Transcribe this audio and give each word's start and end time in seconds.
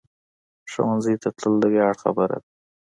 ښوونځی 0.71 1.15
ته 1.21 1.29
تلل 1.37 1.53
د 1.61 1.63
ویاړ 1.73 1.93
خبره 2.01 2.37
ده 2.43 2.47